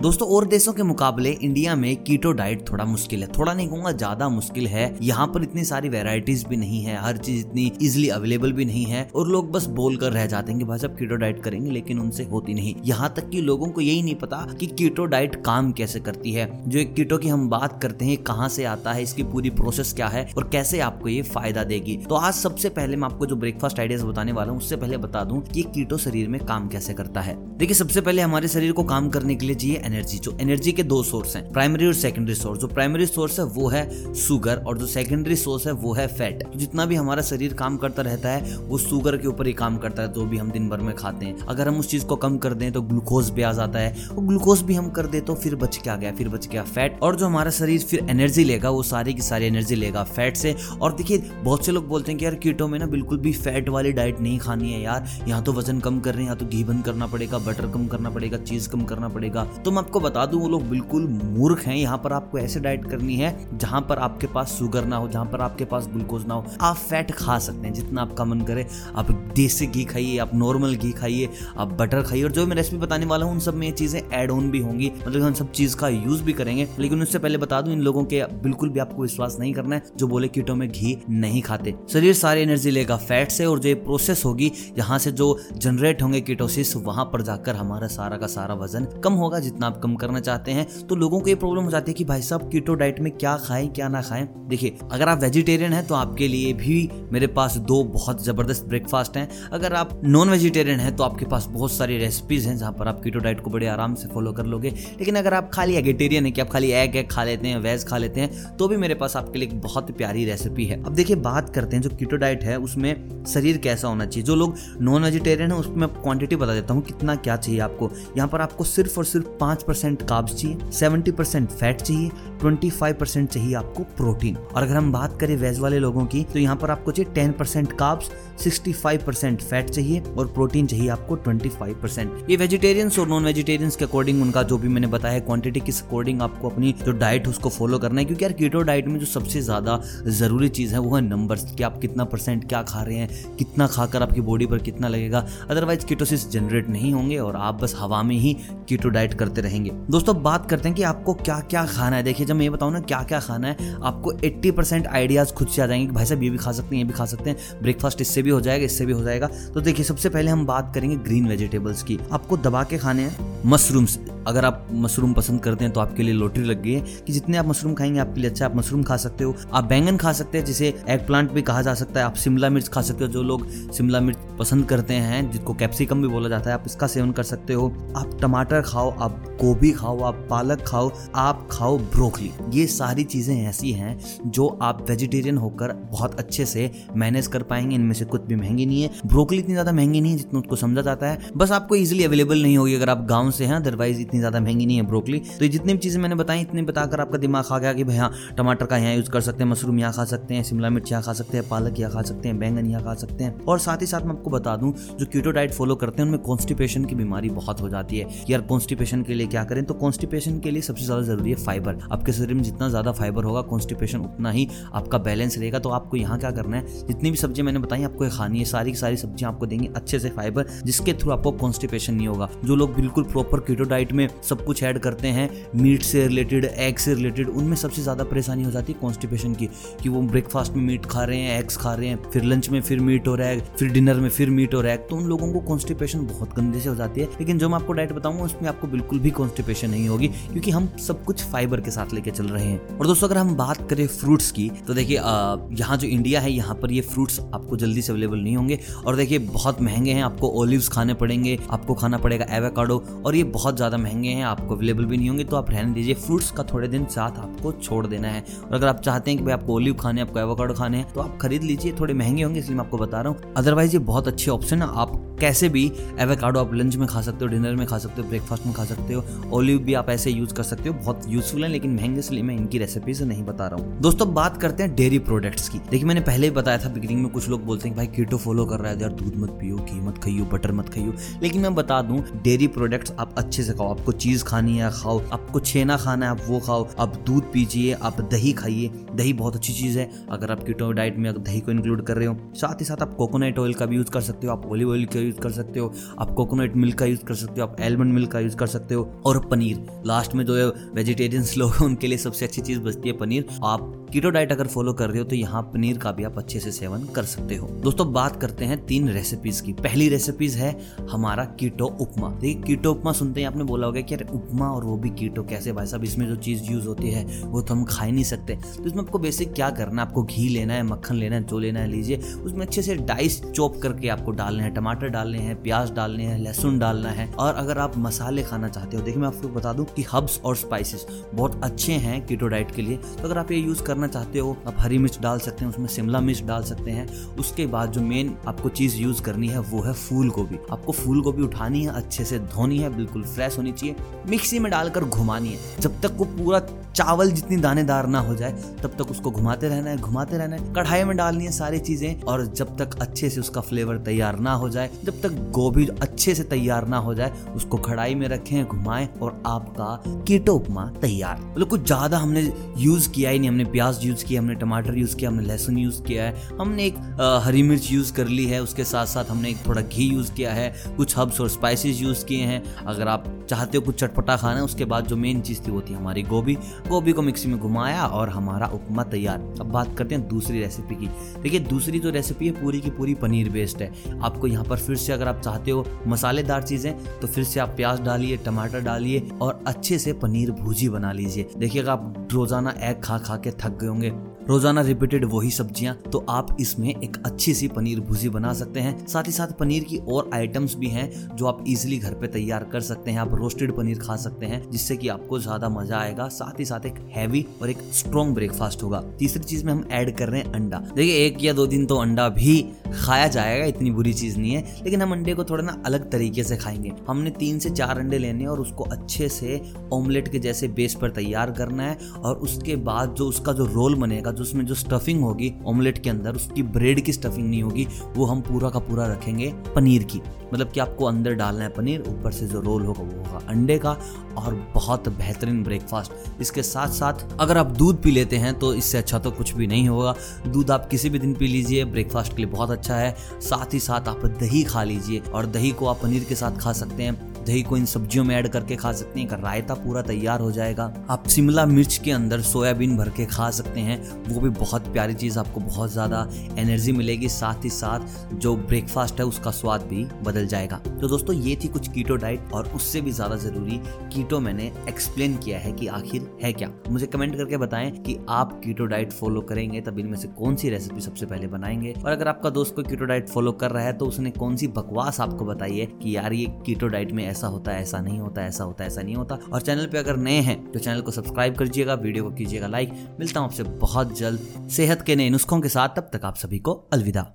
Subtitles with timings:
[0.00, 3.90] दोस्तों, और देशों के मुकाबले इंडिया में कीटो डाइट थोड़ा मुश्किल है। थोड़ा नहीं कहूँगा,
[3.92, 8.08] ज़्यादा मुश्किल है। यहाँ पर इतनी सारी वेराइटीज भी नहीं है, हर चीज़ इतनी इजिली
[8.08, 11.16] अवेलेबल भी नहीं है और लोग बस बोल कर रह जाते हैं कि भाई कीटो
[11.16, 14.66] डाइट करेंगे, लेकिन उनसे होती नहीं। यहाँ तक कि लोगों को यही नहीं पता कि
[14.68, 18.48] कीटो डाइट काम कैसे करती है। जो एक कीटो की हम बात करते हैं, कहाँ
[18.48, 22.14] से आता है, इसकी पूरी प्रोसेस क्या है और कैसे आपको ये फ़ायदा देगी। तो
[22.14, 25.42] आज सबसे पहले मैं आपको जो ब्रेकफास्ट आइडियाज़ बताने वाला हूँ, उससे पहले बता दूँ
[25.44, 29.08] कि कीटो शरीर में काम कैसे करता है। देखिए, सबसे पहले हमारे शरीर को काम
[29.08, 32.60] करने के लिए चाहिए एनर्जी जो एनर्जी के दो सोर्स हैं प्राइमरी और सेकेंडरी सोर्स
[32.60, 36.42] जो प्राइमरी सोर्स है, वो है शुगर और जो सेकेंडरी सोर्स है, वो है फैट
[36.42, 39.76] तो जितना भी हमारा शरीर काम करता रहता है, वो शुगर के ऊपर ही काम
[39.78, 42.16] करता है, जो भी हम दिन भर में खाते हैं। अगर हम उस चीज़ को
[42.16, 45.20] कम कर दें तो ग्लूकोज भी आ जाता है। और ग्लूकोज भी हम कर दे
[45.20, 46.12] तो फिर बच क्या गया?
[46.12, 49.46] फिर बच गया फैट और जो हमारा शरीर फिर एनर्जी लेगा, वो सारी की सारी
[49.46, 52.78] एनर्जी लेगा फैट से। और देखिए, बहुत से लोग बोलते हैं कि यार कीटो में
[52.78, 56.10] ना बिल्कुल भी फैट वाली डाइट नहीं खानी है यार। यहाँ तो वज़न कम कर
[56.10, 59.08] रहे हैं, यहाँ तो घी बंद करना पड़ेगा बटर कम करना पड़ेगा चीज़ कम करना
[59.08, 62.60] पड़ेगा। तो मैं आपको बता दूँ, वो लोग बिल्कुल मूर्ख हैं। यहाँ पर आपको ऐसे
[62.60, 66.26] डाइट करनी है जहाँ पर आपके पास शुगर ना हो, जहाँ पर आपके पास ग्लूकोज
[66.26, 70.16] ना हो। आप फैट खा सकते हैं, जितना आपका मन करे। आप देसी घी खाइए,
[70.18, 73.40] आप नॉर्मल घी खाइए, आप बटर खाइए। और जो मैं रेसिपी बताने वाला हूँ, उन
[73.40, 76.32] सब में ये चीज़ें एड ऑन भी होंगी। मतलब हम सब चीज़ का यूज़ भी
[76.32, 79.76] करेंगे। लेकिन उससे पहले बता दूँ, इन लोगों के बिल्कुल भी आपको विश्वास नहीं करना
[79.76, 83.58] है, जो बोले कीटो में घी नहीं खाते। शरीर सारी एनर्जी लेगा फैट से और
[83.58, 88.16] जो ये प्रोसेस होगी, यहाँ से जो जनरेट होंगे कीटोसिस वहाँ पर जाकर हमारा सारा
[88.16, 91.34] का सारा वज़न कम होगा जितना आप कम करना चाहते हैं तो लोगों को ये
[91.36, 94.26] प्रॉब्लम हो जाती है कि भाई साहब कीटो डाइट में क्या खाएँ, क्या ना खाएँ?
[94.48, 99.16] देखिए, अगर आप वेजिटेरियन हैं तो आपके लिए भी मेरे पास दो बहुत ज़बरदस्त ब्रेकफास्ट
[99.16, 102.88] हैं। अगर आप नॉन वेजिटेरियन हैं तो आपके पास बहुत सारी रेसिपीज़ हैं, जहाँ पर
[102.88, 106.24] आप कीटो डाइट को बड़े आराम से फॉलो कर लोगे। लेकिन अगर आप खाली एगिटेरियन
[106.24, 108.76] है, कि आप खाली एग एग खा लेते हैं वेज खा लेते हैं तो भी
[108.76, 112.16] मेरे पास आपके लिए बहुत प्यारी रेसिपी है। अब देखिए, बात करते हैं जो कीटो
[112.16, 116.54] डाइट है, उसमें शरीर कैसा होना चाहिए। जो लोग नॉन वेजिटेरियन है, उसमें क्वांटिटी बता
[116.54, 120.34] देता हूँ, कितना क्या चाहिए आपको। यहाँ पर आपको सिर्फ़ और सिर्फ़ पाँच परसेंट काब्स
[120.34, 125.18] चाहिए, सेवेंटी परसेंट फैट चाहिए, ट्वेंटी फाइव परसेंट चाहिए आपको प्रोटीन। और अगर हम बात
[125.20, 128.10] करें वेज वाले लोगों की तो यहाँ पर आपको चाहिए ten percent carbs
[128.42, 133.08] sixty five percent fat चाहिए और प्रोटीन चाहिए आपको ट्वेंटी फाइव परसेंट। ये वेजिटेरियंस और
[133.08, 136.92] नॉन वेजिटेरियंस के अकॉर्डिंग उनका जो भी मैंने बताया क्वांटिटी किस अकॉर्डिंग आपको अपनी जो
[136.92, 140.48] डाइट है, उसको फॉलो करना है, क्योंकि यार कीटो डाइट में जो सबसे ज़्यादा ज़रूरी
[140.50, 144.02] चीज़ है, वो है नंबर्स कि आप कितना परसेंट क्या खा रहे हैं, कितना खाकर
[144.02, 148.16] आपकी बॉडी पर कितना लगेगा। अदरवाइज़ कीटोसिस जनरेट नहीं होंगे और आप बस हवा में
[148.16, 148.36] ही
[148.68, 152.26] कीटो डाइट करते रहेंगे। दोस्तों बात करते हैं कि आपको क्या क्या खाना है। देखिए,
[152.26, 155.62] जब मैं ये बताऊँ ना क्या क्या खाना है, आपको 80 परसेंट आइडियाज़ खुद से
[155.62, 157.36] आ जाएँगे कि भाई साहब, ये भी खा सकते हैं, ये भी खा सकते हैं।
[157.62, 160.72] ब्रेकफास्ट इससे भी हो जाएगा, इससे भी हो जाएगा। तो देखिए, सबसे पहले हम बात
[160.74, 163.98] करेंगे ग्रीन वेजिटेबल्स की। आपको दबा के खाने हैं मशरूम्स।
[164.28, 167.36] अगर आप मशरूम पसंद करते हैं तो आपके लिए लोटरी लग गई है कि जितने
[167.36, 170.38] आप मशरूम खाएँगे आपके लिए अच्छा आप मशरूम खा सकते हो। आप बैंगन खा सकते
[170.38, 173.10] हैं, जिसे एग प्लांट भी कहा जा सकता है। आप शिमला मिर्च खा सकते हो,
[173.10, 176.86] जो लोग शिमला मिर्च पसंद करते हैं, जिसको कैप्सिकम भी बोला जाता है, आप इसका
[176.86, 177.66] सेवन कर सकते हो।
[177.96, 183.34] आप टमाटर खाओ, आप गोभी खाओ, आप पालक खाओ, आप खाओ ब्रोकली ये सारी चीज़ें
[183.38, 188.22] ऐसी हैं जो आप वेजिटेरियन होकर बहुत अच्छे से मैनेज कर पाएँगे। इनमें से कुछ
[188.22, 191.30] भी महँगी नहीं है। ब्रोकली इतनी ज़्यादा महँगी नहीं है जितना उसको समझा जाता है।
[191.36, 194.66] बस आपको इजिली अवेलेबल नहीं होगी अगर आप गाँव से हैं अदरवाइज़ इतनी ज़्यादा महँगी
[194.66, 197.58] नहीं है ब्रोकली। तो ये जितनी भी चीज़ें मैंने बताई, इतनी बताकर आपका दिमाग खा
[197.58, 200.34] गया कि भाई हाँ टमाटर का यहाँ यूज़ कर सकते हैं, मशरूम यहाँ खा सकते
[200.34, 202.94] हैं, शिमला मिर्च यहाँ खा सकते हैं, पालक यहाँ खा सकते हैं, बैंगन यहाँ खा
[202.96, 206.02] सकते हैं। और साथ ही साथ मैं आपको बता दूँ, जो कीटो डाइट फॉलो करते
[206.02, 209.64] हैं, उनमें कॉन्स्टिपेशन की बीमारी बहुत हो जाती है। यार कॉन्स्टिपेशन के लिए क्या करें?
[209.64, 213.24] तो कॉन्स्टिपेशन के लिए सबसे ज़्यादा ज़रूरी है फाइबर आपके शरीर में जितना ज़्यादा फाइबर
[213.24, 216.86] होगा कॉन्स्टिपेशन उतना ही आपका बैलेंस रहेगा। तो आपको यहाँ क्या करना है?
[216.88, 219.98] जितनी भी सब्ज़ी मैंने बताई, आपको खानी है। सारी की सारी सब्ज़ियाँ आपको देंगे अच्छे
[219.98, 224.08] से फाइबर जिसके थ्रू आपको कॉन्स्टिपेशन नहीं होगा। जो लोग बिल्कुल प्रॉपर कीटो डाइट में
[224.28, 228.44] सब कुछ ऐड करते हैं मीट से रिलेटेड एग से रिलेटेड उनमें सबसे ज़्यादा परेशानी
[228.44, 229.46] हो जाती है कॉन्स्टिपेशन की,
[229.82, 232.60] कि वो ब्रेकफास्ट में मीट खा रहे हैं एग्स खा रहे हैं, फिर लंच में
[232.62, 235.40] फिर मीट रहा है फिर डिनर में फिर मीट रहा है तो उन लोगों को
[235.42, 238.66] कॉन्स्टिपेशन बहुत गंदे से हो जाती है। लेकिन जो मैं आपको डाइट बताऊँगा उसमें आपको
[238.68, 242.44] बिल्कुल भी कॉन्स्टिपेशन नहीं होगी, क्योंकि हम सब कुछ फाइबर के साथ लेके चल रहे
[242.44, 246.32] हैं। और दोस्तों, अगर हम बात करें फ्रूट्स की तो देखिए यहाँ जो इंडिया है,
[246.32, 250.02] यहाँ पर ये फ्रूट्स आपको जल्दी से अवेलेबल नहीं होंगे। और देखिए, बहुत महँगे हैं,
[250.02, 254.54] आपको ओलिव्स खाने पड़ेंगे, आपको खाना पड़ेगा एवेकाडो और ये बहुत ज़्यादा महँगे हैं, आपको
[254.54, 257.86] अवेलेबल भी नहीं होंगे तो आप रहने दीजिए। फ्रूट्स का थोड़े दिन साथ आपको छोड़
[257.86, 260.76] देना है। और अगर आप चाहते हैं कि भाई आपको ओलिव खाने आपको एवोकाडो खाने
[260.76, 263.72] हैं तो आप खरीद लीजिए, थोड़े महँगे होंगे, इसलिए मैं आपको बता रहा हूँ। अदरवाइज़
[263.72, 265.64] ये बहुत अच्छे ऑप्शन है। आप कैसे भी
[266.00, 268.64] एवोकाडो आप लंच में खा सकते हो डिनर में खा सकते हो ब्रेकफास्ट में खा
[268.64, 272.00] सकते हो ओलिव भी आप ऐसे यूज़ कर सकते हो। बहुत यूजफुल है, लेकिन महँगे,
[272.00, 275.48] इसलिए मैं इनकी रेसिपी से नहीं बता रहा हूँ। दोस्तों, बात करते हैं डेयरी प्रोडक्ट्स
[275.48, 278.16] की। देखिए, मैंने पहले ही बताया था बिगिनिंग में कुछ लोग बोलते हैं भाई कीटो
[278.16, 281.42] फॉलो कर रहा है, यार, दूध मत पियो, घी मत खाइयो बटर मत खाइयो। लेकिन
[281.42, 285.40] मैं बता दूँ डेयरी प्रोडक्ट्स आप अच्छे से खाओ। आपको चीज़ खानी है, खाओ। आपको
[285.40, 289.52] छेना खाना है, आप वो खाओ। आप दूध पीजिए, आप दही खाइए। दही बहुत अच्छी
[289.52, 292.64] चीज़ है। अगर आप कीटो डाइट में दही को इंक्लूड कर रहे हो, साथ ही
[292.64, 295.16] साथ आप कोकोनट ऑयल का भी यूज़ कर सकते हो। आप ऑलिव ऑयल का यूज़
[295.16, 298.20] कर सकते हो। आप कोकोनट मिल्क का यूज़ कर सकते हो। आप एलमंड मिल्क का
[298.20, 301.98] यूज़ कर सकते हो। और पनीर। लास्ट में जो है वेजिटेरियंस लोग हैं, उनके लिए
[301.98, 305.16] सबसे अच्छी चीज़ बचती है पनीर। आप कीटो डाइट अगर फॉलो कर रहे हो तो
[305.16, 308.66] यहाँ पनीर का भी आप अच्छे से सेवन कर सकते हो। दोस्तों, बात करते हैं
[308.66, 310.60] तीन रेसिपीज़ की। पहली रेसिपीज़ है
[310.90, 314.64] हमारा कीटो उपमा। देखिए कीटो उपमा सुनते हैं, आपने बोला होगा कि अरे उपमा और
[314.64, 317.64] वो भी कीटो कैसे भाई साहब, इसमें जो चीज़ यूज़ होती है, वो तो हम
[317.64, 319.88] खा ही नहीं सकते। तो इसमें आपको बेसिक क्या करना है?
[319.88, 323.22] आपको घी लेना है, मक्खन लेना है, जो लेना है लीजिए। उसमें अच्छे से डाइस
[323.24, 327.34] चॉप करके आपको डालने हैं, टमाटर डालने हैं, प्याज डालने हैं, लहसुन डालना है। और
[327.34, 330.86] अगर आप मसाले खाना चाहते हो, देखिए मैं आपको बता दूँ कि हब्स और स्पाइसेस
[331.14, 334.36] बहुत अच्छे हैं कीटो डाइट के लिए। तो अगर आप ये यूज़ करना चाहते हो,
[334.46, 337.80] आप हरी मिर्च डाल सकते हैं, उसमें शिमला मिर्च डाल सकते हैं। उसके बाद जो
[337.80, 341.70] मेन आपको चीज़ यूज़ करनी है, वो है फूल गोभी आपको फूल गोभी उठानी है,
[341.70, 343.76] अच्छे से धोनी है, बिल्कुल फ्रेश होनी चाहिए।
[344.08, 346.40] मिक्सी में डालकर घुमानी है। जब तक वो पूरा
[346.74, 348.32] चावल जितनी दानेदार ना हो जाए,
[348.62, 352.02] तब तक उसको घुमाते रहना है, घुमाते रहना है। कढ़ाई में डालनी है सारी चीज़ें
[352.02, 356.14] और जब तक अच्छे से उसका फ्लेवर तैयार ना हो जाए, जब तक गोभी अच्छे
[356.14, 361.20] से तैयार ना हो जाए, उसको कढ़ाई में रखें, घुमाएँ और आपका कीटो उपमा तैयार।
[361.22, 362.22] मतलब कुछ ज़्यादा हमने
[362.58, 365.82] यूज़ किया ही नहीं, हमने प्याज यूज़ किया, हमने टमाटर यूज़ किया, हमने लहसुन यूज़
[365.82, 366.78] किया है, हमने एक
[367.24, 370.32] हरी मिर्च यूज़ कर ली है, उसके साथ साथ हमने एक थोड़ा घी यूज़ किया
[370.32, 374.42] है, कुछ हर्ब्स और स्पाइसेस यूज़ किए हैं। अगर आप चाहते हो, कुछ चटपटा खाना
[374.42, 376.34] उसके बाद जो मेन चीज़ थी वो थी हमारी गोभी।
[376.68, 380.74] गोभी को मिक्सी में घुमाया और हमारा उपमा तैयार। अब बात करते हैं दूसरी रेसिपी
[380.74, 380.88] की।
[381.22, 384.76] देखिए, दूसरी जो रेसिपी है, पूरी की पूरी पनीर बेस्ड है। आपको यहाँ पर फिर
[384.76, 389.08] से अगर आप चाहते हो मसालेदार चीज़ें तो फिर से आप प्याज डालिए, टमाटर डालिए
[389.22, 393.58] और अच्छे से पनीर भूजी बना लीजिए। देखिएगा आप रोज़ाना एग खा खा के थक
[393.60, 393.90] गए होंगे
[394.28, 398.86] रोज़ाना रिपीटेड वही सब्ज़ियाँ तो आप इसमें एक अच्छी सी पनीर भुजी बना सकते हैं।
[398.86, 402.44] साथ ही साथ पनीर की और आइटम्स भी हैं, जो आप इजिली घर पे तैयार
[402.44, 406.08] कर सकते हैं। आप रोस्टेड पनीर खा सकते हैं, जिससे कि आपको ज़्यादा मज़ा आएगा।
[406.08, 409.96] साथ ही साथ एक हैवी और एक स्ट्रॉन्ग ब्रेकफास्ट होगा। तीसरी चीज़ में हम ऐड
[409.96, 412.40] कर रहे हैं अंडा। देखिए, एक या दो दिन तो अंडा भी
[412.74, 416.24] खाया जाएगा, इतनी बुरी चीज़ नहीं है। लेकिन हम अंडे को थोड़ा ना अलग तरीके
[416.24, 419.40] से खाएँगे। हमने तीन से चार अंडे लेने और उसको अच्छे से
[419.72, 423.74] ऑमलेट के जैसे बेस पर तैयार करना है। और उसके बाद जो उसका जो रोल
[423.74, 427.66] बनेगा जो उसमें जो स्टफिंग होगी ऑमलेट के अंदर, उसकी ब्रेड की स्टफिंग नहीं होगी,
[427.96, 430.00] वो हम पूरा का पूरा रखेंगे पनीर की।
[430.34, 433.58] मतलब कि आपको अंदर डालना है पनीर, ऊपर से जो रोल होगा, वो होगा अंडे
[433.58, 433.70] का
[434.18, 438.78] और बहुत बेहतरीन ब्रेकफास्ट इसके साथ साथ अगर आप दूध पी लेते हैं तो इससे
[438.78, 439.94] अच्छा तो कुछ भी नहीं होगा।
[440.26, 443.60] दूध आप किसी भी दिन पी लीजिए ब्रेकफास्ट के लिए बहुत अच्छा है। साथ ही
[443.60, 447.07] साथ आप दही खा लीजिए और दही को आप पनीर के साथ खा सकते हैं।
[447.28, 450.64] दही को इन सब्जियों में ऐड करके खा सकते हैं। रायता पूरा तैयार हो जाएगा।
[450.90, 454.94] आप शिमला मिर्च के अंदर सोयाबीन भर के खा सकते हैं। वो भी बहुत प्यारी
[454.94, 456.06] चीज़, आपको बहुत ज़्यादा
[456.38, 461.14] एनर्जी मिलेगी। साथ ही साथ जो ब्रेकफास्ट है, उसका स्वाद भी बदल जाएगा। तो दोस्तों,
[461.16, 463.60] ये थी कुछ कीटो डाइट और उससे भी ज़्यादा ज़रूरी
[463.94, 468.40] कीटो मैंने एक्सप्लेन किया है कि आखिर है क्या। मुझे कमेंट करके बताएँ कि आप
[468.44, 472.08] कीटो डाइट फॉलो करेंगे तब इनमें से कौन सी रेसिपी सबसे पहले बनाएँगे। और अगर
[472.08, 475.24] आपका दोस्त को कीटो डाइट फॉलो कर रहा है तो उसने कौन सी बकवास आपको
[475.24, 478.44] बताई है कि यार, ये कीटो डाइट में ऐसा होता है, ऐसा नहीं होता, ऐसा
[478.44, 481.36] होता है, ऐसा नहीं होता। और चैनल पे अगर नए हैं तो चैनल को सब्सक्राइब
[481.36, 485.48] करिएगा, वीडियो को कीजिएगा लाइक। मिलता हूँ आपसे बहुत जल्द। सेहत के नए नुस्खों के
[485.48, 487.06] साथ, तब तक आप सभी को अलविदा।